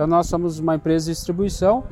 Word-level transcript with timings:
Então 0.00 0.06
nós 0.06 0.28
somos 0.28 0.60
uma 0.60 0.76
empresa 0.76 1.06
de 1.06 1.10
distribuição 1.10 1.82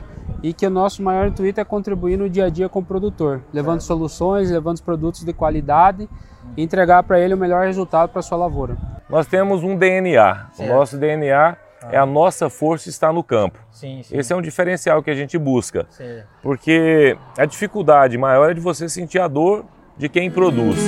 e 0.41 0.53
que 0.53 0.64
o 0.64 0.70
nosso 0.70 1.03
maior 1.03 1.26
intuito 1.26 1.60
é 1.60 1.64
contribuir 1.64 2.17
no 2.17 2.30
dia 2.30 2.44
a 2.44 2.48
dia 2.48 2.68
com 2.68 2.79
o 2.79 2.84
produtor, 2.84 3.42
levando 3.52 3.80
certo. 3.80 3.88
soluções, 3.88 4.48
levando 4.48 4.80
produtos 4.80 5.25
de 5.25 5.32
qualidade 5.32 6.08
e 6.56 6.62
entregar 6.62 7.03
para 7.03 7.19
ele 7.19 7.34
o 7.34 7.37
melhor 7.37 7.66
resultado 7.66 8.11
para 8.11 8.22
sua 8.22 8.38
lavoura. 8.38 8.77
Nós 9.11 9.27
temos 9.27 9.64
um 9.64 9.74
DNA. 9.74 10.50
Certo. 10.53 10.71
O 10.71 10.72
nosso 10.72 10.96
DNA 10.96 11.56
ah. 11.82 11.88
é 11.90 11.98
a 11.98 12.06
nossa 12.06 12.48
força 12.48 12.88
está 12.88 13.12
no 13.12 13.24
campo. 13.24 13.58
Sim, 13.72 14.00
sim. 14.04 14.16
Esse 14.16 14.32
é 14.32 14.36
um 14.36 14.41
diferencial 14.41 15.02
que 15.02 15.11
a 15.11 15.14
gente 15.16 15.36
busca. 15.36 15.84
Sim. 15.91 16.23
Porque 16.45 17.18
a 17.36 17.45
dificuldade 17.45 18.16
maior 18.16 18.52
é 18.52 18.54
de 18.54 18.61
você 18.61 18.88
sentir 18.88 19.18
a 19.18 19.27
dor 19.27 19.64
de 19.98 20.09
quem 20.09 20.30
produz. 20.30 20.79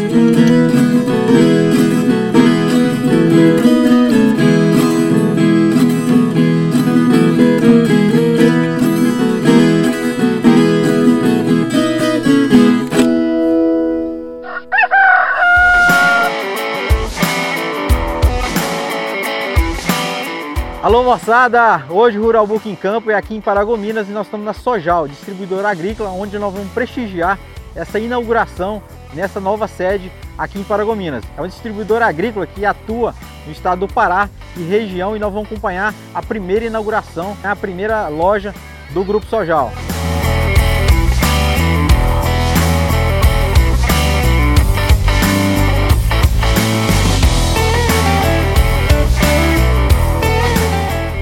Moçada, 21.08 21.86
hoje 21.89 22.18
Rural 22.18 22.46
Book 22.46 22.68
em 22.68 22.76
Campo 22.76 23.11
é 23.11 23.14
aqui 23.14 23.35
em 23.35 23.40
Paragominas 23.40 24.11
e 24.11 24.12
nós 24.12 24.26
estamos 24.26 24.44
na 24.44 24.53
Sojal, 24.53 25.08
distribuidora 25.08 25.71
agrícola, 25.71 26.11
onde 26.11 26.39
nós 26.39 26.53
vamos 26.53 26.71
prestigiar 26.72 27.39
essa 27.75 27.99
inauguração 27.99 28.82
nessa 29.14 29.40
nova 29.40 29.66
sede 29.66 30.13
aqui 30.36 30.58
em 30.58 30.64
Paragominas. 30.64 31.25
É 31.35 31.40
uma 31.40 31.49
distribuidora 31.49 32.05
agrícola 32.05 32.47
que 32.47 32.62
atua 32.62 33.14
no 33.47 33.52
estado 33.52 33.86
do 33.86 33.89
Pará 33.89 34.28
e 34.55 34.62
região 34.62 35.16
e 35.16 35.19
nós 35.19 35.33
vamos 35.33 35.50
acompanhar 35.50 35.94
a 36.14 36.20
primeira 36.20 36.66
inauguração, 36.66 37.34
a 37.42 37.56
primeira 37.56 38.06
loja 38.08 38.55
do 38.91 39.02
Grupo 39.02 39.25
Sojal. 39.25 39.72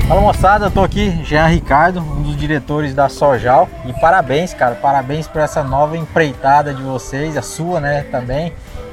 Fala 0.08 0.20
moçada, 0.20 0.66
eu 0.66 0.70
tô 0.70 0.84
aqui, 0.84 1.10
Jean 1.24 1.48
Ricardo, 1.48 1.98
um 1.98 2.22
dos 2.22 2.36
diretores 2.36 2.94
da 2.94 3.08
Sojal 3.08 3.68
e 3.84 3.92
parabéns, 3.92 4.54
cara, 4.54 4.76
parabéns 4.76 5.26
por 5.26 5.40
essa 5.40 5.64
nova 5.64 5.96
empreitada 5.96 6.72
de 6.72 6.80
vocês, 6.80 7.36
a 7.36 7.42
sua, 7.42 7.80
né, 7.80 8.02
também, 8.04 8.52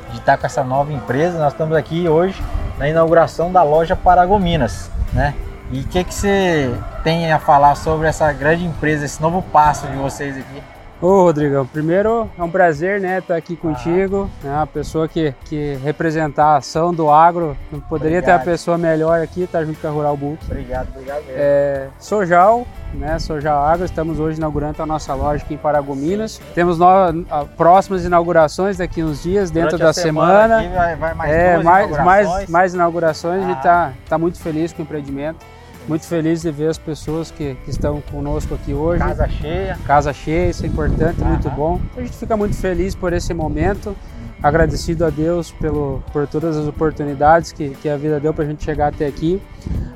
de 0.10 0.18
estar 0.18 0.40
com 0.40 0.48
essa 0.48 0.64
nova 0.64 0.92
empresa. 0.92 1.38
Nós 1.38 1.54
estamos 1.54 1.78
aqui 1.78 2.10
hoje 2.10 2.44
na 2.80 2.90
inauguração 2.90 3.52
da 3.52 3.62
loja 3.62 3.96
Paragominas, 3.96 4.90
né? 5.14 5.36
E 5.72 5.82
o 5.82 5.84
que, 5.84 6.04
que 6.04 6.16
você 6.16 6.74
tem 7.04 7.32
a 7.32 7.38
falar 7.38 7.76
sobre 7.76 8.08
essa 8.08 8.34
grande 8.34 8.66
empresa, 8.66 9.06
esse 9.06 9.22
novo 9.22 9.44
passo 9.44 9.86
de 9.86 9.96
vocês 9.96 10.36
aqui? 10.36 10.64
Ô 11.04 11.24
Rodrigão, 11.24 11.66
primeiro 11.66 12.30
é 12.40 12.42
um 12.42 12.50
prazer 12.50 13.02
né, 13.02 13.20
estar 13.20 13.36
aqui 13.36 13.58
contigo, 13.58 14.30
ah. 14.42 14.48
né, 14.48 14.62
a 14.62 14.66
pessoa 14.66 15.06
que, 15.06 15.36
que 15.44 15.78
representar 15.84 16.46
a 16.46 16.56
ação 16.56 16.94
do 16.94 17.10
agro, 17.12 17.58
não 17.70 17.82
poderia 17.82 18.20
obrigado. 18.20 18.40
ter 18.40 18.42
a 18.42 18.52
pessoa 18.54 18.78
melhor 18.78 19.20
aqui, 19.20 19.46
tá 19.46 19.66
junto 19.66 19.82
com 19.82 19.88
a 19.90 19.92
Rural 19.92 20.16
Book. 20.16 20.40
Obrigado, 20.46 20.88
obrigado 20.96 21.26
mesmo. 21.26 21.34
É, 21.36 21.90
Sojal, 22.00 22.66
né, 22.94 23.20
Sojal 23.20 23.66
Agro, 23.66 23.84
estamos 23.84 24.18
hoje 24.18 24.38
inaugurando 24.38 24.82
a 24.82 24.86
nossa 24.86 25.14
loja 25.14 25.44
aqui 25.44 25.56
em 25.56 25.58
Paragominas. 25.58 26.40
Temos 26.56 26.80
no, 26.80 26.86
a, 26.86 27.44
próximas 27.58 28.06
inaugurações 28.06 28.78
daqui 28.78 29.04
uns 29.04 29.24
dias, 29.24 29.52
dentro 29.52 29.78
Durante 29.78 29.98
da 29.98 30.02
semana. 30.02 30.62
semana. 30.62 30.74
Vai, 30.74 30.96
vai 30.96 31.14
mais 31.16 31.32
é, 31.34 31.58
mais, 31.58 31.86
inaugurações. 31.86 32.06
mais, 32.06 32.50
mais 32.50 32.74
inaugurações, 32.74 33.42
ah. 33.42 33.44
a 33.44 33.48
gente 33.50 33.58
está 33.58 33.94
tá 34.08 34.18
muito 34.18 34.40
feliz 34.40 34.72
com 34.72 34.82
o 34.82 34.86
empreendimento. 34.86 35.46
Muito 35.88 36.06
feliz 36.06 36.42
de 36.42 36.52
ver 36.52 36.70
as 36.70 36.78
pessoas 36.78 37.30
que, 37.30 37.56
que 37.66 37.70
estão 37.70 38.02
conosco 38.10 38.56
aqui 38.56 38.74
hoje. 38.74 39.00
Casa 39.00 39.28
cheia. 39.28 39.80
Casa 39.86 40.14
cheia, 40.14 40.50
isso 40.50 40.64
é 40.64 40.68
importante, 40.68 41.22
uhum. 41.22 41.28
muito 41.28 41.50
bom. 41.50 41.82
A 41.98 42.02
gente 42.02 42.16
fica 42.16 42.38
muito 42.38 42.56
feliz 42.56 42.96
por 42.96 43.12
esse 43.12 43.34
momento, 43.34 43.96
agradecido 44.42 45.06
a 45.06 45.10
Deus 45.10 45.52
pelo, 45.52 46.02
por 46.14 46.26
todas 46.26 46.56
as 46.56 46.68
oportunidades 46.68 47.52
que, 47.52 47.70
que 47.82 47.90
a 47.90 47.98
vida 47.98 48.20
deu 48.20 48.34
para 48.34 48.46
a 48.46 48.48
gente 48.48 48.64
chegar 48.64 48.94
até 48.94 49.08
aqui. 49.08 49.42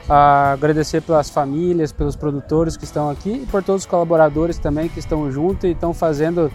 Agradecer 0.10 1.02
pelas 1.02 1.30
famílias, 1.30 1.92
pelos 1.92 2.16
produtores 2.16 2.76
que 2.76 2.84
estão 2.84 3.10
aqui 3.10 3.44
e 3.44 3.46
por 3.46 3.64
todos 3.64 3.84
os 3.84 3.88
colaboradores 3.88 4.58
também 4.58 4.90
que 4.90 5.00
estão 5.00 5.32
juntos 5.32 5.64
e 5.64 5.72
estão 5.72 5.94
fazendo 5.94 6.52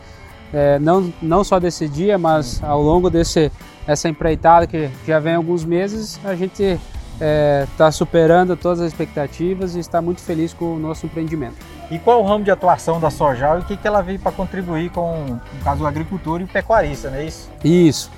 é, 0.52 0.78
não, 0.78 1.12
não 1.22 1.42
só 1.42 1.58
desse 1.58 1.88
dia, 1.88 2.18
mas 2.18 2.62
ao 2.62 2.82
longo 2.82 3.08
desse, 3.08 3.50
dessa 3.86 4.08
empreitada 4.08 4.66
que 4.66 4.90
já 5.06 5.18
vem 5.18 5.34
alguns 5.34 5.64
meses, 5.64 6.20
a 6.24 6.34
gente 6.34 6.78
está 7.22 7.24
é, 7.24 7.66
tá 7.78 7.92
superando 7.92 8.56
todas 8.56 8.80
as 8.80 8.88
expectativas 8.88 9.76
e 9.76 9.78
está 9.78 10.02
muito 10.02 10.20
feliz 10.20 10.52
com 10.52 10.74
o 10.74 10.78
nosso 10.78 11.06
empreendimento. 11.06 11.54
E 11.90 11.98
qual 11.98 12.18
é 12.18 12.22
o 12.22 12.26
ramo 12.26 12.44
de 12.44 12.50
atuação 12.50 12.98
da 12.98 13.10
Sojal 13.10 13.58
e 13.58 13.60
o 13.62 13.64
que, 13.64 13.76
que 13.76 13.86
ela 13.86 14.02
veio 14.02 14.18
para 14.18 14.32
contribuir 14.32 14.90
com, 14.90 15.24
no 15.26 15.64
caso, 15.64 15.84
o 15.84 15.86
agricultor 15.86 16.40
e 16.40 16.44
o 16.44 16.48
pecuarista, 16.48 17.10
não 17.10 17.18
é 17.18 17.24
isso? 17.24 17.50
Isso. 17.62 18.10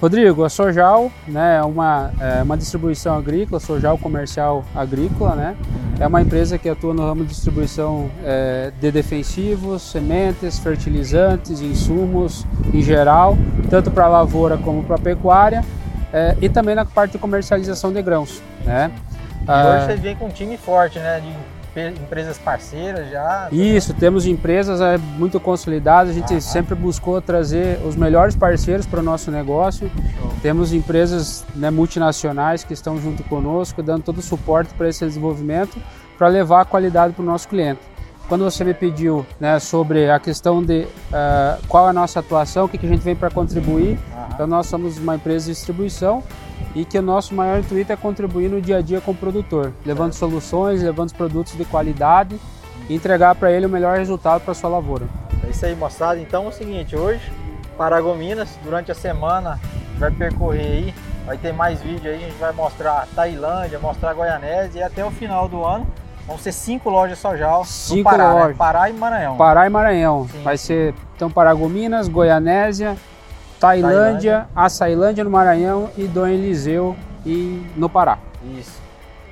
Rodrigo, 0.00 0.44
a 0.44 0.48
Sojal 0.48 1.10
né, 1.26 1.56
é 1.56 1.62
uma, 1.62 2.12
é 2.20 2.42
uma 2.42 2.56
distribuição 2.56 3.16
agrícola, 3.16 3.58
Sojal 3.58 3.98
Comercial 3.98 4.64
Agrícola, 4.74 5.34
né? 5.34 5.56
É 5.98 6.06
uma 6.06 6.22
empresa 6.22 6.56
que 6.56 6.68
atua 6.68 6.94
no 6.94 7.02
ramo 7.02 7.24
de 7.24 7.30
distribuição 7.30 8.08
é, 8.24 8.72
de 8.80 8.92
defensivos, 8.92 9.82
sementes, 9.82 10.56
fertilizantes, 10.60 11.60
insumos 11.60 12.46
em 12.72 12.80
geral, 12.80 13.36
tanto 13.68 13.90
para 13.90 14.06
lavoura 14.06 14.56
como 14.56 14.84
para 14.84 14.98
pecuária 14.98 15.64
é, 16.12 16.36
e 16.40 16.48
também 16.48 16.74
na 16.74 16.84
parte 16.84 17.12
de 17.12 17.18
comercialização 17.18 17.92
de 17.92 18.02
grãos. 18.02 18.42
Né? 18.64 18.90
E 19.40 19.50
hoje 19.50 19.50
ah, 19.50 19.86
você 19.86 19.96
vem 19.96 20.16
com 20.16 20.26
um 20.26 20.30
time 20.30 20.56
forte, 20.56 20.98
né? 20.98 21.20
De 21.20 21.32
empresas 21.86 22.36
parceiras 22.38 23.08
já. 23.10 23.48
Isso, 23.52 23.94
temos 23.94 24.26
empresas 24.26 24.80
é, 24.80 24.98
muito 24.98 25.38
consolidadas, 25.38 26.10
a 26.10 26.12
gente 26.12 26.34
ah, 26.34 26.40
sempre 26.40 26.74
buscou 26.74 27.20
trazer 27.20 27.78
os 27.84 27.94
melhores 27.94 28.34
parceiros 28.34 28.84
para 28.84 29.00
o 29.00 29.02
nosso 29.02 29.30
negócio. 29.30 29.90
Show. 30.18 30.34
Temos 30.42 30.72
empresas 30.72 31.44
né, 31.54 31.70
multinacionais 31.70 32.64
que 32.64 32.72
estão 32.72 32.98
junto 33.00 33.22
conosco, 33.24 33.82
dando 33.82 34.02
todo 34.02 34.18
o 34.18 34.22
suporte 34.22 34.74
para 34.74 34.88
esse 34.88 35.04
desenvolvimento, 35.04 35.80
para 36.16 36.28
levar 36.28 36.62
a 36.62 36.64
qualidade 36.64 37.14
para 37.14 37.22
o 37.22 37.26
nosso 37.26 37.48
cliente. 37.48 37.80
Quando 38.28 38.44
você 38.44 38.62
me 38.62 38.74
pediu 38.74 39.24
né, 39.40 39.58
sobre 39.58 40.10
a 40.10 40.20
questão 40.20 40.62
de 40.62 40.82
uh, 40.82 41.66
qual 41.66 41.86
é 41.86 41.90
a 41.90 41.92
nossa 41.94 42.20
atuação, 42.20 42.66
o 42.66 42.68
que, 42.68 42.76
que 42.76 42.84
a 42.84 42.88
gente 42.88 43.00
vem 43.00 43.16
para 43.16 43.30
contribuir, 43.30 43.98
então 44.34 44.46
nós 44.46 44.66
somos 44.66 44.98
uma 44.98 45.16
empresa 45.16 45.46
de 45.46 45.52
distribuição 45.52 46.22
e 46.74 46.84
que 46.84 46.98
o 46.98 47.02
nosso 47.02 47.34
maior 47.34 47.58
intuito 47.58 47.90
é 47.90 47.96
contribuir 47.96 48.50
no 48.50 48.60
dia 48.60 48.76
a 48.76 48.80
dia 48.82 49.00
com 49.00 49.12
o 49.12 49.14
produtor, 49.14 49.72
levando 49.84 50.12
soluções, 50.12 50.82
levando 50.82 51.14
produtos 51.14 51.56
de 51.56 51.64
qualidade 51.64 52.38
e 52.86 52.94
entregar 52.94 53.34
para 53.34 53.50
ele 53.50 53.64
o 53.64 53.68
melhor 53.68 53.96
resultado 53.96 54.42
para 54.42 54.52
sua 54.52 54.68
lavoura. 54.68 55.06
É 55.46 55.48
isso 55.48 55.64
aí, 55.64 55.74
moçada. 55.74 56.20
Então 56.20 56.44
é 56.44 56.48
o 56.48 56.52
seguinte, 56.52 56.94
hoje, 56.94 57.32
Paragominas, 57.78 58.58
durante 58.62 58.92
a 58.92 58.94
semana, 58.94 59.58
vai 59.96 60.10
percorrer 60.10 60.66
aí, 60.66 60.94
vai 61.24 61.38
ter 61.38 61.54
mais 61.54 61.80
vídeo 61.80 62.10
aí, 62.10 62.16
a 62.16 62.28
gente 62.28 62.38
vai 62.38 62.52
mostrar 62.52 63.08
Tailândia, 63.14 63.78
mostrar 63.78 64.12
Goianésia 64.12 64.80
e 64.80 64.82
até 64.82 65.02
o 65.02 65.10
final 65.10 65.48
do 65.48 65.64
ano 65.64 65.86
Vão 66.28 66.36
ser 66.36 66.52
cinco 66.52 66.90
lojas 66.90 67.18
Sojal 67.18 67.64
cinco 67.64 67.98
no 67.98 68.04
Pará, 68.04 68.32
lojas. 68.32 68.48
Né? 68.48 68.54
Pará 68.58 68.90
e 68.90 68.92
Maranhão. 68.92 69.36
Pará 69.38 69.66
e 69.66 69.70
Maranhão. 69.70 70.28
Sim, 70.28 70.42
Vai 70.42 70.58
ser 70.58 70.94
então 71.16 71.30
Paragominas, 71.30 72.06
Goianésia, 72.06 72.96
Tailândia, 73.58 73.96
Tailândia, 73.98 74.48
Açailândia 74.54 75.24
no 75.24 75.30
Maranhão 75.30 75.90
e 75.96 76.06
Dom 76.06 76.26
Eliseu 76.26 76.94
e 77.24 77.66
no 77.74 77.88
Pará. 77.88 78.18
Isso. 78.56 78.78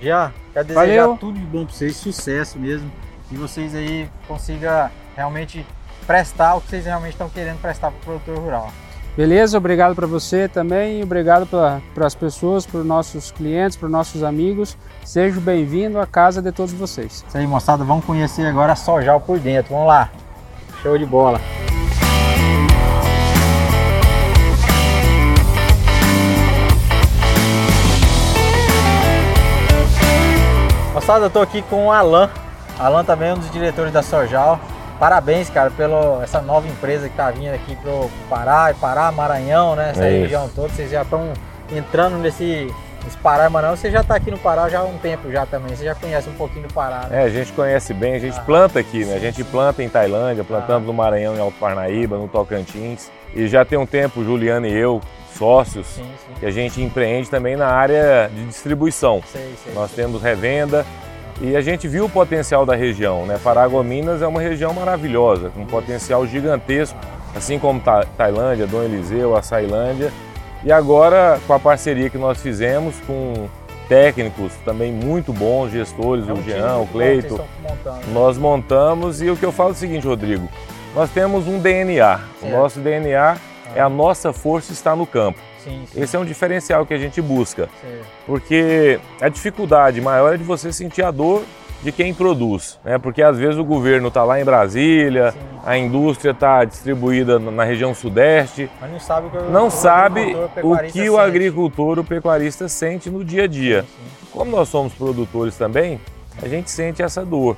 Já, 0.01 0.33
quero 0.53 0.67
desejar 0.67 0.87
Valeu. 0.87 1.17
tudo 1.19 1.39
de 1.39 1.45
bom 1.45 1.67
para 1.67 1.75
vocês, 1.75 1.97
sucesso 1.97 2.59
mesmo. 2.59 2.91
E 3.31 3.37
vocês 3.37 3.75
aí 3.75 4.09
consigam 4.27 4.91
realmente 5.15 5.67
prestar 6.07 6.55
o 6.55 6.61
que 6.63 6.69
vocês 6.69 6.87
realmente 6.87 7.13
estão 7.13 7.29
querendo 7.29 7.61
prestar 7.61 7.91
para 7.91 7.99
o 7.99 8.01
produtor 8.01 8.39
rural. 8.39 8.73
Beleza? 9.17 9.57
Obrigado 9.59 9.95
para 9.95 10.07
você 10.07 10.49
também, 10.49 11.03
obrigado 11.03 11.47
para 11.47 12.07
as 12.07 12.15
pessoas, 12.15 12.67
para 12.67 12.81
os 12.81 12.87
nossos 12.87 13.31
clientes, 13.31 13.77
para 13.77 13.87
os 13.87 13.93
nossos 13.93 14.23
amigos. 14.23 14.77
Seja 15.07 15.41
bem-vindo 15.41 16.01
à 16.01 16.07
casa 16.07 16.43
de 16.43 16.51
todos 16.51 16.75
vocês. 16.75 17.25
Isso 17.27 17.39
aí, 17.39 17.47
moçada, 17.47 17.85
vamos 17.85 18.05
conhecer 18.05 18.45
agora 18.45 18.73
a 18.73 18.77
Sojal 18.77 19.21
por 19.21 19.39
dentro. 19.39 19.73
Vamos 19.73 19.87
lá. 19.87 20.11
Show 20.83 20.99
de 20.99 21.07
bola. 21.07 21.41
Moçada, 30.93 31.27
eu 31.27 31.31
tô 31.31 31.41
aqui 31.41 31.63
com 31.63 31.87
o 31.87 31.93
Alan. 31.93 32.29
Alan 32.77 33.05
também 33.05 33.29
é 33.29 33.35
um 33.35 33.39
dos 33.39 33.51
diretores 33.53 33.93
da 33.93 34.03
Sojal. 34.03 34.59
Parabéns, 34.99 35.49
cara, 35.49 35.71
pela 35.71 36.25
essa 36.25 36.43
nova 36.43 36.67
empresa 36.67 37.09
que 37.09 37.17
tá 37.17 37.31
vindo 37.31 37.55
aqui 37.55 37.77
pro 37.77 38.11
Pará, 38.29 38.75
Pará, 38.81 39.13
Maranhão, 39.13 39.77
né? 39.77 39.91
Essa 39.91 40.05
é 40.05 40.23
região 40.23 40.49
toda, 40.49 40.69
vocês 40.71 40.91
já 40.91 41.03
estão 41.03 41.33
entrando 41.71 42.19
nesse, 42.19 42.75
nesse 43.07 43.17
Pará 43.19 43.47
e 43.47 43.49
Maranhão. 43.49 43.77
Você 43.77 43.91
já 43.91 44.01
está 44.01 44.17
aqui 44.17 44.31
no 44.31 44.39
Pará 44.39 44.69
já 44.69 44.81
há 44.81 44.85
um 44.85 44.99
tempo 44.99 45.31
já 45.31 45.47
também, 45.47 45.75
você 45.75 45.85
já 45.85 45.95
conhece 45.95 46.29
um 46.29 46.35
pouquinho 46.35 46.67
do 46.69 46.75
Pará, 46.75 47.07
né? 47.09 47.23
É, 47.23 47.25
a 47.25 47.29
gente 47.29 47.53
conhece 47.53 47.95
bem, 47.95 48.15
a 48.15 48.19
gente 48.19 48.39
ah, 48.39 48.43
planta 48.43 48.79
aqui, 48.79 49.05
né? 49.05 49.15
A 49.15 49.19
gente 49.19 49.43
planta 49.45 49.83
em 49.83 49.89
Tailândia, 49.89 50.45
plantamos 50.45 50.83
ah. 50.83 50.87
no 50.87 50.93
Maranhão, 50.93 51.37
em 51.37 51.41
Alto 51.41 51.57
Parnaíba, 51.59 52.19
no 52.19 52.29
Tocantins. 52.29 53.11
E 53.35 53.47
já 53.47 53.65
tem 53.65 53.79
um 53.79 53.87
tempo, 53.87 54.25
Juliano 54.25 54.67
e 54.67 54.73
eu, 54.73 55.01
sócios, 55.35 55.87
sim, 55.87 56.03
sim. 56.03 56.35
que 56.41 56.47
a 56.47 56.51
gente 56.51 56.83
empreende 56.83 57.31
também 57.31 57.57
na 57.57 57.69
área 57.69 58.31
de 58.33 58.47
distribuição. 58.47 59.23
Sei, 59.33 59.55
sei, 59.63 59.73
Nós 59.75 59.91
sei. 59.91 60.05
temos 60.05 60.23
revenda, 60.23 60.85
E 61.41 61.55
a 61.55 61.61
gente 61.61 61.87
viu 61.87 62.07
o 62.07 62.09
potencial 62.09 62.65
da 62.65 62.75
região, 62.75 63.27
né? 63.27 63.39
Paragominas 63.43 64.23
é 64.23 64.27
uma 64.27 64.41
região 64.41 64.73
maravilhosa, 64.73 65.51
com 65.51 65.61
um 65.61 65.67
potencial 65.67 66.27
gigantesco, 66.27 66.99
assim 67.35 67.59
como 67.59 67.79
Tailândia, 68.17 68.67
Dom 68.67 68.83
Eliseu, 68.83 69.37
a 69.37 69.43
Sailândia. 69.43 70.11
E 70.67 70.73
agora, 70.73 71.41
com 71.47 71.53
a 71.53 71.61
parceria 71.61 72.11
que 72.11 72.19
nós 72.19 72.43
fizemos 72.43 72.97
com 73.07 73.49
técnicos 73.89 74.53
também 74.65 74.93
muito 74.93 75.33
bons, 75.33 75.71
gestores, 75.71 76.29
é 76.29 76.33
um 76.33 76.41
o 76.41 76.43
Jean, 76.43 76.79
o 76.79 76.89
Cleito, 76.89 77.41
nós 78.13 78.37
montamos 78.37 79.23
e 79.23 79.31
o 79.31 79.37
que 79.37 79.45
eu 79.45 79.53
falo 79.53 79.69
é 79.69 79.73
o 79.75 79.77
seguinte, 79.77 80.05
Rodrigo, 80.05 80.49
nós 80.93 81.09
temos 81.11 81.47
um 81.47 81.61
DNA, 81.61 82.19
certo. 82.19 82.27
o 82.43 82.51
nosso 82.51 82.81
DNA 82.81 83.35
ah. 83.35 83.39
é 83.77 83.81
a 83.81 83.89
nossa 83.89 84.33
força 84.33 84.73
está 84.73 84.97
no 84.97 85.07
campo. 85.07 85.39
Sim, 85.63 85.85
sim. 85.87 86.03
Esse 86.03 86.17
é 86.17 86.19
um 86.19 86.25
diferencial 86.25 86.85
que 86.85 86.95
a 86.95 86.99
gente 86.99 87.23
busca. 87.23 87.69
Sim. 87.81 88.01
Porque 88.27 88.99
a 89.21 89.29
dificuldade 89.29 90.01
maior 90.01 90.35
é 90.35 90.37
de 90.37 90.43
você 90.43 90.73
sentir 90.73 91.05
a 91.05 91.13
dor 91.13 91.45
de 91.83 91.93
quem 91.93 92.13
produz, 92.13 92.79
né? 92.85 92.99
Porque 92.99 93.23
às 93.23 93.39
vezes 93.39 93.59
o 93.59 93.65
governo 93.65 94.09
está 94.09 94.25
lá 94.25 94.41
em 94.41 94.45
Brasília, 94.45 95.33
Sim. 95.33 95.39
a 95.65 95.79
indústria 95.79 96.33
está 96.33 96.65
distribuída 96.65 97.39
na 97.39 97.65
região 97.65 97.95
sudeste, 97.95 98.69
mas 98.81 98.91
não 98.91 99.01
sabe 99.01 99.27
o 99.27 99.31
que, 99.31 99.39
não 99.51 99.67
o, 99.67 99.71
sabe 99.71 100.37
o, 100.63 100.79
que 100.91 101.09
o 101.09 101.19
agricultor, 101.19 101.99
o 101.99 102.05
pecuarista 102.05 102.69
sente 102.69 103.11
no 103.11 103.25
dia 103.25 103.45
a 103.45 103.47
dia. 103.47 103.83
Sim, 103.83 104.29
Como 104.33 104.51
nós 104.51 104.69
somos 104.69 104.95
produtores 104.95 105.57
também, 105.57 106.01
a 106.43 106.49
gente 106.49 106.71
sente 106.71 107.03
essa 107.03 107.25
dor. 107.25 107.57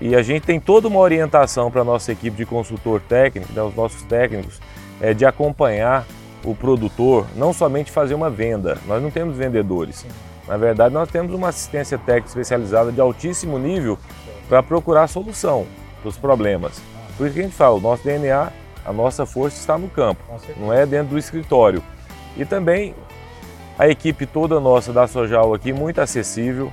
E 0.00 0.14
a 0.14 0.22
gente 0.22 0.42
tem 0.42 0.60
toda 0.60 0.88
uma 0.88 1.00
orientação 1.00 1.70
para 1.70 1.80
a 1.80 1.84
nossa 1.84 2.12
equipe 2.12 2.36
de 2.36 2.44
consultor 2.44 3.00
técnico, 3.00 3.52
né, 3.52 3.62
os 3.62 3.74
nossos 3.74 4.02
técnicos, 4.02 4.60
é, 5.00 5.14
de 5.14 5.24
acompanhar 5.24 6.06
o 6.44 6.54
produtor, 6.54 7.26
não 7.34 7.52
somente 7.52 7.90
fazer 7.90 8.14
uma 8.14 8.28
venda, 8.28 8.78
nós 8.86 9.02
não 9.02 9.10
temos 9.10 9.36
vendedores. 9.36 9.96
Sim. 9.96 10.08
Na 10.46 10.56
verdade, 10.56 10.94
nós 10.94 11.08
temos 11.08 11.34
uma 11.34 11.48
assistência 11.48 11.98
técnica 11.98 12.28
especializada 12.28 12.92
de 12.92 13.00
altíssimo 13.00 13.58
nível 13.58 13.98
para 14.48 14.62
procurar 14.62 15.08
solução 15.08 15.66
dos 16.04 16.16
problemas. 16.16 16.80
Por 17.16 17.26
isso 17.26 17.34
que 17.34 17.40
a 17.40 17.44
gente 17.44 17.56
fala, 17.56 17.76
o 17.76 17.80
nosso 17.80 18.04
DNA, 18.04 18.52
a 18.84 18.92
nossa 18.92 19.26
força 19.26 19.56
está 19.58 19.76
no 19.76 19.88
campo, 19.88 20.22
não 20.56 20.72
é 20.72 20.86
dentro 20.86 21.08
do 21.08 21.18
escritório. 21.18 21.82
E 22.36 22.44
também 22.44 22.94
a 23.78 23.88
equipe 23.88 24.24
toda 24.24 24.58
nossa 24.60 24.92
da 24.92 25.06
Sojal 25.06 25.52
aqui, 25.52 25.72
muito 25.72 26.00
acessível. 26.00 26.72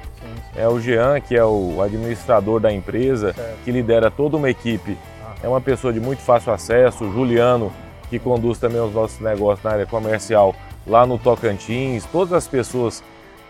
É 0.55 0.67
o 0.67 0.79
Jean, 0.79 1.19
que 1.19 1.35
é 1.35 1.43
o 1.43 1.81
administrador 1.81 2.59
da 2.59 2.71
empresa, 2.71 3.35
que 3.65 3.71
lidera 3.71 4.11
toda 4.11 4.37
uma 4.37 4.49
equipe. 4.49 4.97
É 5.41 5.47
uma 5.47 5.59
pessoa 5.59 5.91
de 5.91 5.99
muito 5.99 6.21
fácil 6.21 6.53
acesso. 6.53 7.03
O 7.03 7.11
Juliano, 7.11 7.73
que 8.09 8.19
conduz 8.19 8.57
também 8.59 8.79
os 8.79 8.93
nossos 8.93 9.19
negócios 9.19 9.63
na 9.63 9.71
área 9.71 9.85
comercial 9.85 10.55
lá 10.87 11.05
no 11.05 11.17
Tocantins. 11.17 12.05
Todas 12.05 12.31
as 12.33 12.47
pessoas, 12.47 13.03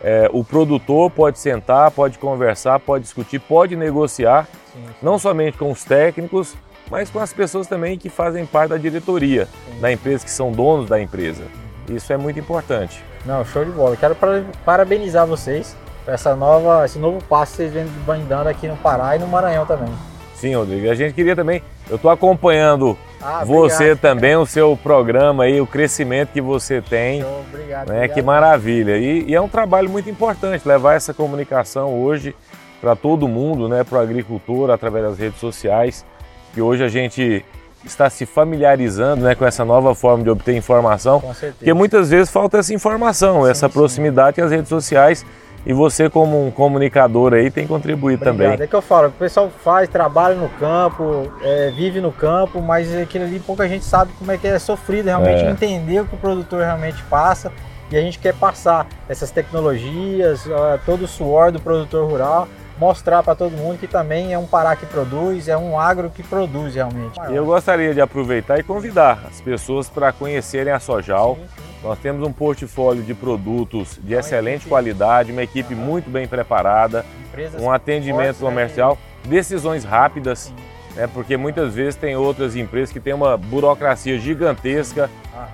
é, 0.04 0.30
o 0.34 0.44
produtor 0.44 1.10
pode 1.10 1.40
sentar, 1.40 1.90
pode 1.92 2.20
conversar, 2.20 2.80
pode 2.80 3.04
discutir, 3.04 3.40
pode 3.40 3.76
negociar, 3.76 4.48
sim, 4.74 4.80
sim. 4.86 4.94
não 5.02 5.18
somente 5.18 5.58
com 5.58 5.72
os 5.72 5.84
técnicos, 5.84 6.56
mas 6.92 7.10
com 7.10 7.20
as 7.20 7.32
pessoas 7.32 7.68
também 7.68 7.98
que 7.98 8.10
fazem 8.10 8.46
parte 8.46 8.72
da 8.72 8.78
diretoria 8.78 9.46
sim. 9.46 9.80
da 9.80 9.92
empresa, 9.92 10.26
que 10.26 10.32
são 10.32 10.52
donos 10.52 10.90
da 10.90 11.02
empresa. 11.02 11.44
Isso 11.90 12.12
é 12.12 12.18
muito 12.18 12.40
importante. 12.40 13.04
Não, 13.26 13.44
show 13.46 13.64
de 13.64 13.72
bola. 13.72 13.96
Quero 13.96 14.16
parabenizar 14.66 15.26
vocês 15.26 15.76
por 16.04 16.14
essa 16.14 16.36
nova, 16.36 16.86
esse 16.86 17.00
novo 17.00 17.24
passo 17.24 17.54
que 17.54 17.70
vocês 17.70 17.90
vêm 18.06 18.26
dando 18.26 18.48
aqui 18.48 18.68
no 18.68 18.76
Pará 18.78 19.16
e 19.16 19.20
no 19.20 19.28
Maranhão 19.28 19.66
também. 19.66 19.92
Sim, 20.36 20.56
Rodrigo. 20.56 20.90
A 20.90 20.96
gente 20.96 21.14
queria 21.14 21.36
também, 21.36 21.64
eu 21.90 21.96
estou 21.98 22.10
acompanhando 22.10 22.98
ah, 23.22 23.44
você 23.46 23.96
também, 23.96 24.36
o 24.36 24.46
seu 24.46 24.76
programa 24.76 25.44
aí, 25.44 25.62
o 25.62 25.68
crescimento 25.68 26.30
que 26.32 26.42
você 26.42 26.82
tem. 26.82 27.22
Show, 27.22 27.44
obrigado, 27.48 27.90
né? 27.90 27.96
obrigado. 27.96 28.16
Que 28.16 28.22
maravilha. 28.22 28.98
E, 28.98 29.30
e, 29.30 29.36
é 29.36 29.40
um 29.40 29.48
trabalho 29.48 29.90
muito 29.90 30.10
importante 30.10 30.68
levar 30.68 30.96
essa 30.96 31.14
comunicação 31.14 32.02
hoje 32.02 32.36
para 32.82 32.96
todo 32.96 33.28
mundo, 33.28 33.70
né? 33.70 33.84
Para 33.84 34.00
o 34.00 34.02
agricultor, 34.02 34.70
através 34.70 35.06
das 35.06 35.18
redes 35.18 35.40
sociais, 35.40 36.06
que 36.54 36.62
hoje 36.62 36.84
a 36.84 36.90
gente 36.90 37.46
está 37.86 38.10
se 38.10 38.26
familiarizando 38.26 39.24
né, 39.24 39.36
com 39.36 39.46
essa 39.46 39.64
nova 39.64 39.94
forma 39.94 40.24
de 40.24 40.30
obter 40.30 40.56
informação. 40.56 41.20
Com 41.20 41.34
certeza. 41.34 41.56
Porque 41.60 41.74
muitas 41.74 42.10
vezes 42.10 42.30
falta 42.30 42.58
essa 42.58 42.74
informação, 42.74 43.44
sim, 43.44 43.52
essa 43.52 43.70
proximidade 43.70 44.30
sim. 44.30 44.34
que 44.36 44.42
as 44.42 44.52
redes 44.52 44.70
sociais 44.70 45.26
e 45.66 45.72
você, 45.72 46.10
como 46.10 46.46
um 46.46 46.52
comunicador 46.52 47.34
aí, 47.34 47.50
tem 47.50 47.66
contribuído 47.66 48.22
Obrigado. 48.22 48.52
também. 48.52 48.66
É 48.66 48.68
que 48.68 48.76
eu 48.76 48.82
falo, 48.82 49.08
o 49.08 49.12
pessoal 49.12 49.50
faz, 49.64 49.88
trabalha 49.88 50.36
no 50.36 50.50
campo, 50.50 51.32
é, 51.42 51.72
vive 51.72 52.02
no 52.02 52.12
campo, 52.12 52.62
mas 52.62 52.94
aquilo 52.96 53.24
ali 53.24 53.40
pouca 53.40 53.68
gente 53.68 53.86
sabe 53.86 54.12
como 54.20 54.32
é 54.32 54.38
que 54.38 54.46
é 54.46 54.60
sofrido 54.60 55.06
realmente 55.06 55.44
é. 55.44 55.50
entender 55.50 56.02
o 56.02 56.06
que 56.06 56.16
o 56.16 56.18
produtor 56.18 56.62
realmente 56.62 57.02
passa. 57.04 57.52
E 57.92 57.98
a 57.98 58.02
gente 58.02 58.18
quer 58.18 58.34
passar 58.34 58.88
essas 59.08 59.30
tecnologias, 59.30 60.46
todo 60.86 61.04
o 61.04 61.08
suor 61.08 61.52
do 61.52 61.60
produtor 61.60 62.10
rural, 62.10 62.48
mostrar 62.78 63.24
para 63.24 63.36
todo 63.36 63.52
mundo 63.52 63.80
que 63.80 63.88
também 63.88 64.34
é 64.34 64.38
um 64.38 64.46
Pará 64.46 64.76
que 64.76 64.86
produz, 64.86 65.48
é 65.48 65.58
um 65.58 65.80
agro 65.80 66.10
que 66.10 66.24
produz 66.24 66.76
realmente. 66.76 67.20
Eu 67.30 67.46
gostaria 67.46 67.94
de 67.94 68.02
aproveitar 68.02 68.60
e 68.60 68.64
convidar 68.64 69.24
as 69.28 69.42
pessoas 69.42 69.90
para 69.90 70.12
conhecerem 70.12 70.74
a 70.74 70.80
Sojal. 70.80 71.36
Sim, 71.36 71.42
sim. 71.56 71.64
Nós 71.84 72.00
temos 72.00 72.26
um 72.26 72.32
portfólio 72.32 73.04
de 73.04 73.14
produtos 73.14 74.00
de 74.02 74.14
excelente 74.14 74.66
qualidade, 74.68 75.34
uma 75.34 75.44
equipe 75.44 75.76
muito 75.76 76.10
bem 76.10 76.26
preparada, 76.26 77.06
um 77.60 77.70
atendimento 77.70 78.42
né, 78.42 78.50
comercial, 78.50 78.98
decisões 79.26 79.84
rápidas, 79.84 80.54
né, 80.96 81.10
porque 81.14 81.36
muitas 81.36 81.76
vezes 81.76 81.96
tem 81.96 82.16
outras 82.16 82.56
empresas 82.56 82.92
que 82.92 83.02
têm 83.02 83.14
uma 83.14 83.36
burocracia 83.36 84.18
gigantesca 84.18 85.10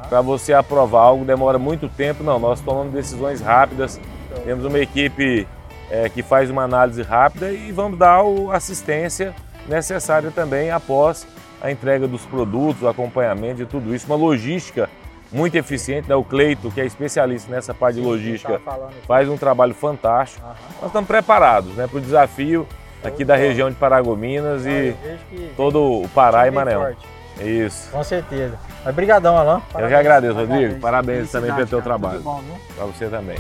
para 0.08 0.22
você 0.22 0.54
aprovar 0.54 1.02
algo, 1.02 1.26
demora 1.26 1.58
muito 1.58 1.90
tempo. 1.90 2.24
Não, 2.24 2.38
nós 2.38 2.62
tomamos 2.62 2.94
decisões 2.94 3.42
rápidas, 3.42 4.00
temos 4.46 4.66
uma 4.66 4.78
equipe 4.78 5.48
é, 5.90 6.10
que 6.10 6.22
faz 6.22 6.50
uma 6.50 6.64
análise 6.64 7.02
rápida 7.02 7.52
e 7.52 7.72
vamos 7.72 7.98
dar 7.98 8.22
a 8.22 8.56
assistência 8.56 9.34
necessária 9.68 10.32
também 10.32 10.72
após 10.72 11.28
a 11.62 11.72
entrega 11.72 12.08
dos 12.08 12.26
produtos, 12.26 12.82
o 12.82 12.88
acompanhamento 12.88 13.62
e 13.62 13.66
tudo 13.66 13.94
isso, 13.94 14.06
uma 14.08 14.16
logística 14.16 14.90
muito 15.32 15.56
eficiente, 15.56 16.10
né? 16.10 16.16
O 16.16 16.24
Cleito, 16.24 16.72
que 16.72 16.82
é 16.82 16.86
especialista 16.86 17.52
nessa 17.52 17.74
parte 17.74 17.96
Sim, 17.96 18.02
de 18.02 18.08
logística, 18.08 18.60
faz 19.06 19.30
um 19.30 19.38
trabalho 19.38 19.74
fantástico. 19.74 20.46
Uhum. 20.46 20.54
Nós 20.82 20.86
estamos 20.88 21.08
preparados 21.08 21.74
né, 21.76 21.86
para 21.88 21.98
o 21.98 22.02
desafio 22.02 22.68
aqui 23.04 23.24
da 23.24 23.36
região 23.36 23.70
de 23.70 23.76
Paragominas 23.76 24.66
ah, 24.66 24.70
e 24.70 24.96
todo 25.56 26.04
o 26.04 26.10
Pará 26.10 26.48
e 26.48 26.52
Maranhão. 26.52 26.82
Forte. 26.82 27.08
Isso. 27.42 27.90
Com 27.92 28.04
certeza. 28.04 28.58
Mas 28.84 28.94
brigadão, 28.94 29.38
Alain. 29.38 29.62
Eu 29.78 29.88
que 29.88 29.94
agradeço, 29.94 30.34
Rodrigo. 30.34 30.80
Parabéns, 30.80 30.82
Parabéns 30.82 31.32
também 31.32 31.54
pelo 31.54 31.68
teu 31.68 31.82
trabalho. 31.82 32.22
Para 32.76 32.86
você 32.86 33.08
também. 33.08 33.38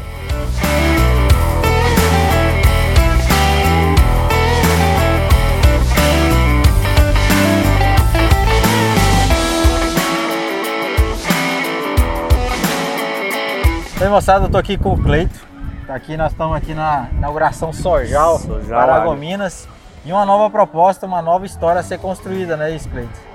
Oi 14.01 14.07
moçada, 14.07 14.45
eu 14.45 14.49
tô 14.49 14.57
aqui 14.57 14.77
com 14.77 14.94
o 14.94 14.97
Cleito. 14.97 15.45
Tá 15.85 15.94
aqui, 15.94 16.15
nós 16.15 16.31
estamos 16.31 16.56
aqui 16.56 16.73
na 16.73 17.09
inauguração 17.18 17.73
Sojal, 17.73 18.39
Sojal 18.39 18.79
Paragominas. 18.79 19.68
E 20.06 20.13
uma 20.13 20.25
nova 20.25 20.49
proposta, 20.49 21.06
uma 21.06 21.21
nova 21.21 21.45
história 21.45 21.81
a 21.81 21.83
ser 21.83 21.99
construída, 21.99 22.56
né, 22.56 22.71
isso, 22.71 22.87
Cleito? 22.87 23.29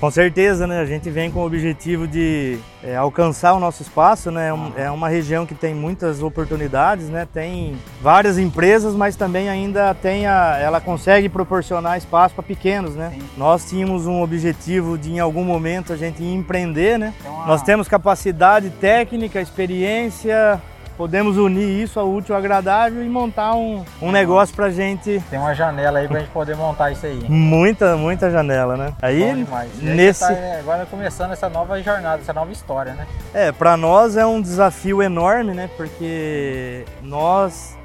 Com 0.00 0.10
certeza, 0.12 0.64
né? 0.64 0.80
A 0.80 0.84
gente 0.84 1.10
vem 1.10 1.28
com 1.28 1.40
o 1.40 1.46
objetivo 1.46 2.06
de 2.06 2.58
é, 2.84 2.94
alcançar 2.94 3.54
o 3.54 3.58
nosso 3.58 3.82
espaço, 3.82 4.30
né? 4.30 4.50
É 4.76 4.88
uma 4.90 5.08
região 5.08 5.44
que 5.44 5.56
tem 5.56 5.74
muitas 5.74 6.22
oportunidades, 6.22 7.08
né? 7.08 7.26
Tem 7.32 7.76
várias 8.00 8.38
empresas, 8.38 8.94
mas 8.94 9.16
também 9.16 9.48
ainda 9.48 9.92
tem 9.94 10.24
a, 10.26 10.56
ela 10.56 10.80
consegue 10.80 11.28
proporcionar 11.28 11.98
espaço 11.98 12.32
para 12.34 12.44
pequenos, 12.44 12.94
né? 12.94 13.10
Sim. 13.12 13.22
Nós 13.36 13.68
tínhamos 13.68 14.06
um 14.06 14.22
objetivo 14.22 14.96
de 14.96 15.10
em 15.12 15.18
algum 15.18 15.42
momento 15.42 15.92
a 15.92 15.96
gente 15.96 16.22
empreender, 16.22 16.96
né? 16.96 17.12
Então, 17.18 17.46
Nós 17.46 17.62
temos 17.62 17.88
capacidade 17.88 18.70
técnica, 18.70 19.40
experiência, 19.40 20.62
podemos 20.98 21.36
unir 21.36 21.80
isso 21.80 22.00
ao 22.00 22.10
útil 22.12 22.34
ao 22.34 22.40
agradável 22.40 23.04
e 23.04 23.08
montar 23.08 23.54
um, 23.54 23.84
um 24.02 24.10
negócio 24.10 24.52
pra 24.52 24.68
gente. 24.68 25.22
Tem 25.30 25.38
uma 25.38 25.54
janela 25.54 26.00
aí 26.00 26.08
pra 26.08 26.18
gente 26.18 26.30
poder 26.30 26.56
montar 26.56 26.90
isso 26.90 27.06
aí. 27.06 27.24
Muita, 27.28 27.96
muita 27.96 28.28
janela, 28.28 28.76
né? 28.76 28.92
Aí, 29.00 29.46
nesse... 29.80 30.26
Tá, 30.26 30.30
né, 30.32 30.58
agora 30.58 30.84
começando 30.86 31.30
essa 31.30 31.48
nova 31.48 31.80
jornada, 31.80 32.20
essa 32.20 32.32
nova 32.32 32.50
história, 32.50 32.94
né? 32.94 33.06
É, 33.32 33.52
pra 33.52 33.76
nós 33.76 34.16
é 34.16 34.26
um 34.26 34.42
desafio 34.42 35.00
enorme, 35.00 35.54
né? 35.54 35.70
Porque 35.76 36.84
nós, 37.00 37.78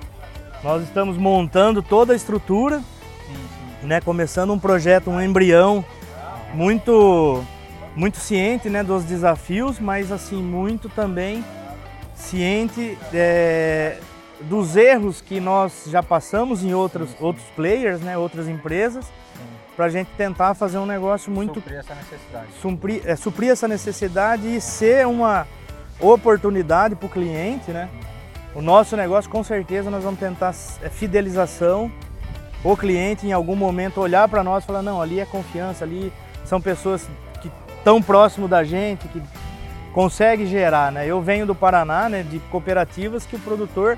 nós 0.63 0.81
estamos 0.81 1.15
montando 1.15 1.83
toda 1.83 2.13
a 2.13 2.15
estrutura, 2.15 2.79
sim, 2.79 3.35
sim. 3.35 3.87
né? 3.87 4.01
Começando 4.01 4.51
um 4.51 4.59
projeto, 4.59 5.11
um 5.11 5.21
embrião 5.21 5.85
muito 6.51 7.43
muito 7.95 8.17
ciente 8.17 8.71
né, 8.71 8.83
dos 8.83 9.03
desafios, 9.03 9.79
mas 9.79 10.11
assim 10.11 10.41
muito 10.41 10.89
também 10.89 11.45
ciente 12.23 12.97
é, 13.13 13.97
dos 14.41 14.75
erros 14.75 15.21
que 15.21 15.39
nós 15.39 15.85
já 15.87 16.01
passamos 16.01 16.63
em 16.63 16.73
outros, 16.73 17.09
outros 17.19 17.45
players, 17.55 18.01
né, 18.01 18.17
outras 18.17 18.47
empresas, 18.47 19.05
para 19.75 19.85
a 19.85 19.89
gente 19.89 20.09
tentar 20.17 20.53
fazer 20.53 20.77
um 20.77 20.85
negócio 20.85 21.31
muito... 21.31 21.55
Suprir 21.55 21.79
essa 21.79 21.95
necessidade. 21.95 22.47
Suprir, 22.61 23.01
é, 23.05 23.15
suprir 23.15 23.49
essa 23.51 23.67
necessidade 23.67 24.55
e 24.55 24.61
ser 24.61 25.07
uma 25.07 25.47
oportunidade 25.99 26.95
para 26.95 27.05
o 27.05 27.09
cliente, 27.09 27.71
né? 27.71 27.89
O 28.55 28.61
nosso 28.61 28.95
negócio, 28.95 29.29
com 29.29 29.43
certeza, 29.43 29.89
nós 29.89 30.03
vamos 30.03 30.19
tentar 30.19 30.53
é, 30.81 30.89
fidelização 30.89 31.91
o 32.63 32.77
cliente 32.77 33.27
em 33.27 33.33
algum 33.33 33.55
momento 33.55 33.99
olhar 33.99 34.27
para 34.29 34.43
nós 34.43 34.63
e 34.63 34.67
falar, 34.67 34.81
não, 34.81 35.01
ali 35.01 35.19
é 35.19 35.25
confiança, 35.25 35.83
ali 35.83 36.13
são 36.45 36.61
pessoas 36.61 37.07
que 37.41 37.51
estão 37.77 38.01
próximo 38.01 38.47
da 38.47 38.63
gente, 38.63 39.07
que 39.07 39.21
consegue 39.93 40.45
gerar, 40.45 40.91
né? 40.91 41.07
Eu 41.07 41.21
venho 41.21 41.45
do 41.45 41.55
Paraná, 41.55 42.09
né, 42.09 42.23
de 42.23 42.39
cooperativas 42.51 43.25
que 43.25 43.35
o 43.35 43.39
produtor 43.39 43.97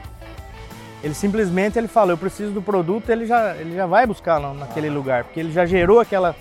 ele 1.05 1.13
simplesmente 1.13 1.77
ele 1.77 1.87
fala, 1.87 2.11
eu 2.11 2.17
preciso 2.17 2.51
do 2.51 2.63
produto, 2.63 3.11
ele 3.11 3.27
já, 3.27 3.55
ele 3.55 3.75
já 3.75 3.85
vai 3.85 4.07
buscar 4.07 4.39
lá 4.39 4.55
naquele 4.55 4.89
lugar, 4.89 5.23
porque 5.23 5.39
ele 5.39 5.51
já 5.51 5.63
gerou 5.63 5.99
aquela, 5.99 6.35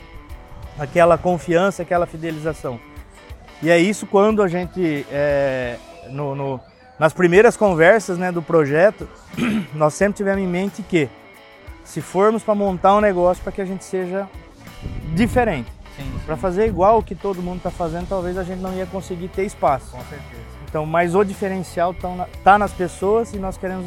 aquela 0.78 1.18
confiança, 1.18 1.82
aquela 1.82 2.06
fidelização. 2.06 2.80
E 3.62 3.70
é 3.70 3.78
isso 3.78 4.06
quando 4.06 4.42
a 4.42 4.49
gente, 4.49 5.04
é, 5.12 5.76
no, 6.08 6.34
no, 6.34 6.61
nas 6.99 7.12
primeiras 7.12 7.58
conversas 7.58 8.16
né, 8.16 8.32
do 8.32 8.40
projeto, 8.40 9.06
nós 9.75 9.92
sempre 9.92 10.16
tivemos 10.16 10.42
em 10.42 10.46
mente 10.46 10.82
que 10.82 11.11
se 11.84 12.00
formos 12.00 12.42
para 12.42 12.54
montar 12.54 12.96
um 12.96 13.02
negócio 13.02 13.42
para 13.42 13.52
que 13.52 13.61
a 13.61 13.66
gente 13.66 13.84
seja 13.84 14.26
diferente, 15.14 15.70
para 16.26 16.36
fazer 16.36 16.66
igual 16.66 16.98
o 16.98 17.02
que 17.02 17.14
todo 17.14 17.42
mundo 17.42 17.58
está 17.58 17.70
fazendo, 17.70 18.08
talvez 18.08 18.36
a 18.38 18.44
gente 18.44 18.60
não 18.60 18.72
ia 18.74 18.86
conseguir 18.86 19.28
ter 19.28 19.44
espaço. 19.44 19.90
Com 19.90 20.02
certeza. 20.04 20.42
Então, 20.68 20.84
mas 20.84 21.14
o 21.14 21.22
diferencial 21.22 21.92
está 21.92 22.26
tá 22.42 22.58
nas 22.58 22.72
pessoas 22.72 23.32
e 23.32 23.38
nós 23.38 23.56
queremos 23.56 23.86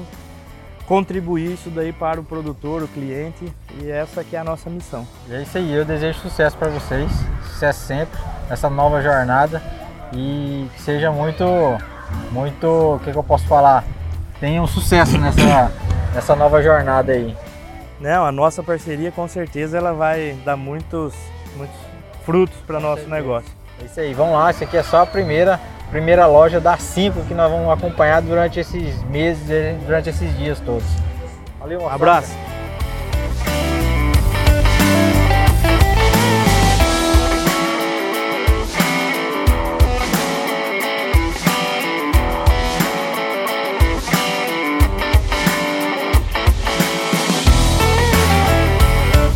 contribuir 0.85 1.51
isso 1.51 1.69
daí 1.69 1.91
para 1.91 2.19
o 2.19 2.23
produtor, 2.23 2.81
o 2.81 2.87
cliente 2.87 3.51
e 3.81 3.91
essa 3.91 4.23
que 4.23 4.37
é 4.37 4.39
a 4.39 4.43
nossa 4.43 4.69
missão. 4.69 5.05
E 5.27 5.35
é 5.35 5.41
isso 5.41 5.57
aí, 5.57 5.73
eu 5.73 5.83
desejo 5.83 6.19
sucesso 6.19 6.57
para 6.57 6.69
vocês, 6.69 7.11
sucesso 7.43 7.85
sempre 7.85 8.17
nessa 8.49 8.69
nova 8.69 9.01
jornada 9.01 9.61
e 10.13 10.67
que 10.73 10.81
seja 10.81 11.11
muito, 11.11 11.43
muito, 12.31 12.65
o 12.67 12.99
que, 12.99 13.11
que 13.11 13.17
eu 13.17 13.23
posso 13.23 13.45
falar, 13.47 13.83
tenha 14.39 14.61
um 14.61 14.67
sucesso 14.67 15.17
nessa, 15.17 15.71
nessa 16.15 16.35
nova 16.37 16.63
jornada 16.63 17.11
aí. 17.11 17.35
Não, 17.99 18.25
a 18.25 18.31
nossa 18.31 18.63
parceria 18.63 19.11
com 19.11 19.27
certeza 19.27 19.77
ela 19.77 19.91
vai 19.91 20.37
dar 20.45 20.55
muitos, 20.55 21.13
muitos 21.57 21.86
frutos 22.27 22.57
para 22.67 22.77
nosso 22.77 23.03
certeza. 23.03 23.15
negócio. 23.15 23.49
É 23.81 23.85
isso 23.85 23.99
aí, 24.01 24.13
vamos 24.13 24.33
lá, 24.33 24.51
isso 24.51 24.61
aqui 24.65 24.75
é 24.75 24.83
só 24.83 25.03
a 25.03 25.05
primeira 25.05 25.57
primeira 25.89 26.27
loja 26.27 26.59
das 26.59 26.81
cinco 26.81 27.23
que 27.23 27.33
nós 27.33 27.49
vamos 27.49 27.71
acompanhar 27.71 28.21
durante 28.21 28.59
esses 28.59 29.01
meses, 29.03 29.47
durante 29.85 30.09
esses 30.09 30.37
dias 30.37 30.59
todos. 30.59 30.83
Valeu, 31.57 31.81
um 31.81 31.87
abraço. 31.87 32.35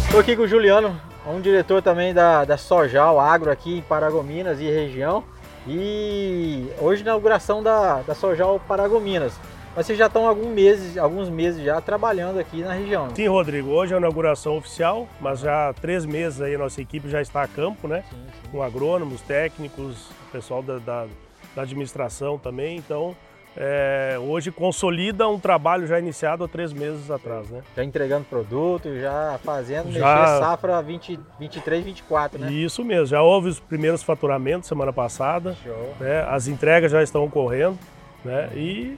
Estou 0.03 0.19
aqui 0.19 0.36
com 0.36 0.43
o 0.43 0.48
Juliano, 0.48 1.00
um 1.25 1.39
diretor 1.39 1.81
também 1.81 2.13
da, 2.13 2.45
da 2.45 2.57
Sojal 2.57 3.19
Agro 3.19 3.51
aqui 3.51 3.77
em 3.77 3.81
Paragominas 3.81 4.59
e 4.59 4.65
região. 4.65 5.23
E 5.67 6.67
hoje 6.79 7.03
inauguração 7.03 7.61
da, 7.61 8.01
da 8.01 8.15
Sojal 8.15 8.59
Paragominas. 8.67 9.33
Mas 9.75 9.85
vocês 9.85 9.97
já 9.97 10.07
estão 10.07 10.27
alguns 10.27 10.47
meses, 10.47 10.97
alguns 10.97 11.29
meses 11.29 11.63
já 11.63 11.79
trabalhando 11.79 12.39
aqui 12.39 12.61
na 12.61 12.73
região. 12.73 13.07
Sim, 13.15 13.27
Rodrigo. 13.27 13.69
Hoje 13.69 13.93
é 13.93 13.95
a 13.95 13.99
inauguração 13.99 14.57
oficial, 14.57 15.07
mas 15.19 15.39
já 15.39 15.69
há 15.69 15.73
três 15.73 16.05
meses 16.05 16.41
aí 16.41 16.55
a 16.55 16.57
nossa 16.57 16.81
equipe 16.81 17.07
já 17.09 17.21
está 17.21 17.43
a 17.43 17.47
campo, 17.47 17.87
né? 17.87 18.03
Sim, 18.09 18.17
sim. 18.17 18.49
Com 18.51 18.61
agrônomos, 18.61 19.21
técnicos, 19.21 20.09
pessoal 20.31 20.61
da, 20.61 20.77
da, 20.79 21.07
da 21.55 21.61
administração 21.61 22.37
também. 22.37 22.77
Então, 22.77 23.15
é, 23.55 24.17
hoje 24.20 24.50
consolida 24.50 25.27
um 25.27 25.39
trabalho 25.39 25.86
já 25.86 26.00
iniciado 26.00 26.43
há 26.43 26.48
três 26.48 26.72
meses 26.72 27.12
atrás, 27.12 27.50
né? 27.50 27.62
Já 27.75 27.84
entregando 27.84 28.25
produto, 28.25 28.98
já 28.98 29.38
fazendo 29.43 29.91
já... 29.91 30.22
mexer 30.22 30.39
safra 30.39 30.81
20, 30.81 31.20
23, 31.39 31.84
24, 31.84 32.39
né? 32.39 32.51
Isso 32.51 32.84
mesmo, 32.84 33.08
já 33.08 33.22
houve 33.22 33.50
os 33.50 33.60
primeiros 33.60 34.03
faturamentos 34.03 34.70
semana 34.70 34.93
passada, 34.93 35.55
né? 36.00 36.25
as 36.29 36.48
entregas 36.48 36.91
já 36.91 37.03
estão 37.03 37.25
ocorrendo, 37.25 37.77
né? 38.24 38.50
E 38.55 38.98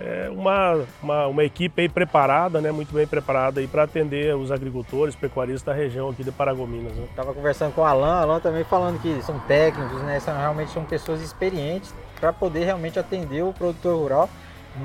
é 0.00 0.30
uma, 0.30 0.84
uma, 1.02 1.26
uma, 1.26 1.44
equipe 1.44 1.86
preparada, 1.88 2.60
né, 2.60 2.72
muito 2.72 2.92
bem 2.94 3.06
preparada 3.06 3.60
para 3.68 3.82
atender 3.82 4.34
os 4.34 4.50
agricultores, 4.50 5.14
pecuaristas 5.14 5.62
da 5.62 5.72
região 5.72 6.08
aqui 6.08 6.24
de 6.24 6.32
Paragominas. 6.32 6.92
Né? 6.94 7.06
Tava 7.14 7.34
conversando 7.34 7.74
com 7.74 7.82
o 7.82 7.84
Alan, 7.84 8.20
Alan 8.22 8.40
também 8.40 8.64
falando 8.64 9.00
que 9.00 9.22
são 9.22 9.38
técnicos, 9.40 10.00
né, 10.02 10.18
são, 10.18 10.36
realmente 10.36 10.72
são 10.72 10.84
pessoas 10.84 11.20
experientes 11.20 11.94
para 12.22 12.32
poder 12.32 12.64
realmente 12.64 13.00
atender 13.00 13.42
o 13.42 13.52
produtor 13.52 13.98
rural 13.98 14.30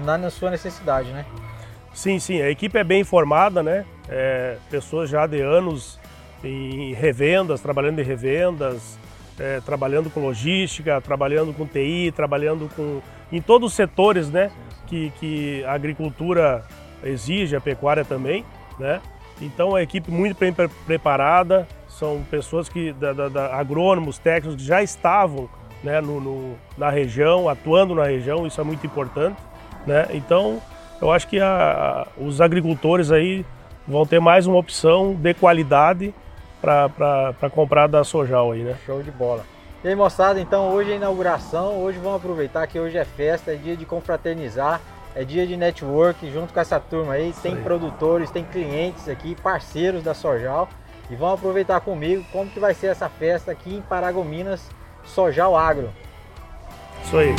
na, 0.03 0.17
na, 0.17 0.31
sua 0.31 0.49
necessidade, 0.49 1.11
né? 1.11 1.23
Sim, 1.93 2.17
sim, 2.17 2.41
a 2.41 2.49
equipe 2.49 2.75
é 2.79 2.83
bem 2.83 3.03
formada, 3.03 3.61
né, 3.61 3.85
é, 4.09 4.57
pessoas 4.71 5.07
já 5.07 5.27
de 5.27 5.39
anos 5.39 5.99
em 6.43 6.93
revendas, 6.93 7.61
trabalhando 7.61 7.99
em 7.99 8.03
revendas, 8.03 8.97
é, 9.39 9.61
trabalhando 9.61 10.09
com 10.09 10.19
logística, 10.19 10.99
trabalhando 10.99 11.53
com 11.53 11.67
TI, 11.67 12.11
trabalhando 12.15 12.67
com 12.75 13.01
em 13.31 13.41
todos 13.41 13.71
os 13.71 13.75
setores, 13.75 14.31
né? 14.31 14.51
que, 14.87 15.11
que 15.19 15.63
a 15.65 15.73
agricultura 15.73 16.63
exige, 17.03 17.55
a 17.55 17.61
pecuária 17.61 18.03
também, 18.03 18.43
né? 18.79 19.01
Então 19.39 19.75
a 19.75 19.83
equipe 19.83 20.09
muito 20.09 20.37
bem 20.39 20.53
preparada, 20.85 21.67
são 21.87 22.23
pessoas 22.29 22.67
que, 22.69 22.93
da, 22.93 23.13
da, 23.13 23.29
da 23.29 23.55
agrônomos, 23.55 24.17
técnicos 24.17 24.61
que 24.61 24.67
já 24.67 24.81
estavam 24.81 25.49
né, 25.83 26.01
no, 26.01 26.19
no, 26.19 26.55
na 26.77 26.89
região, 26.89 27.47
atuando 27.47 27.95
na 27.95 28.05
região, 28.05 28.45
isso 28.47 28.59
é 28.59 28.63
muito 28.63 28.85
importante, 28.85 29.37
né? 29.85 30.07
Então 30.11 30.61
eu 31.01 31.11
acho 31.11 31.27
que 31.27 31.39
a, 31.39 32.07
os 32.17 32.41
agricultores 32.41 33.11
aí 33.11 33.45
vão 33.87 34.05
ter 34.05 34.19
mais 34.19 34.47
uma 34.47 34.57
opção 34.57 35.13
de 35.13 35.33
qualidade 35.33 36.13
para 36.61 37.49
comprar 37.51 37.87
da 37.87 38.03
Sojal 38.03 38.51
aí, 38.51 38.63
né? 38.63 38.75
Show 38.85 39.01
de 39.01 39.11
bola. 39.11 39.45
E 39.83 39.87
aí 39.87 39.95
moçada, 39.95 40.39
então 40.39 40.69
hoje 40.73 40.91
é 40.91 40.95
inauguração, 40.95 41.81
hoje 41.81 41.99
vamos 41.99 42.17
aproveitar 42.17 42.65
que 42.67 42.79
hoje 42.79 42.97
é 42.97 43.05
festa, 43.05 43.53
é 43.53 43.55
dia 43.55 43.77
de 43.77 43.85
confraternizar, 43.85 44.81
é 45.15 45.23
dia 45.23 45.45
de 45.45 45.55
network 45.55 46.29
junto 46.31 46.51
com 46.51 46.59
essa 46.59 46.79
turma 46.79 47.13
aí, 47.13 47.33
tem 47.41 47.53
aí. 47.53 47.61
produtores, 47.61 48.31
tem 48.31 48.43
clientes 48.43 49.07
aqui, 49.07 49.35
parceiros 49.35 50.03
da 50.03 50.13
Sojal 50.13 50.67
e 51.09 51.15
vão 51.15 51.31
aproveitar 51.31 51.79
comigo 51.79 52.25
como 52.31 52.49
que 52.49 52.59
vai 52.59 52.73
ser 52.73 52.87
essa 52.87 53.07
festa 53.07 53.51
aqui 53.51 53.75
em 53.75 53.81
Paragominas, 53.81 54.67
Sojal 55.07 55.55
Agro. 55.55 55.89
Isso 57.03 57.17
aí. 57.17 57.35